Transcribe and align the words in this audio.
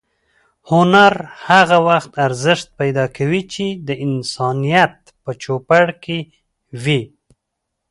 هنر 0.71 1.13
هغه 1.47 1.77
وخت 1.89 2.11
ارزښت 2.25 2.67
پیدا 2.79 3.05
کوي 3.17 3.41
چې 3.53 3.65
د 3.87 3.89
انسانیت 4.05 4.95
په 5.23 5.31
چوپړ 5.43 5.85
کې 6.03 6.19
وي. 6.83 7.01